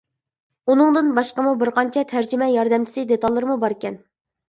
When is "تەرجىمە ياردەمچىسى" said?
2.15-3.09